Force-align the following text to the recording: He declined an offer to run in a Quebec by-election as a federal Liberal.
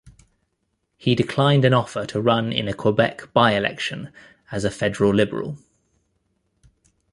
He 0.97 1.13
declined 1.13 1.63
an 1.63 1.75
offer 1.75 2.07
to 2.07 2.19
run 2.19 2.51
in 2.51 2.67
a 2.67 2.73
Quebec 2.73 3.31
by-election 3.33 4.11
as 4.51 4.65
a 4.65 4.71
federal 4.71 5.13
Liberal. 5.13 5.59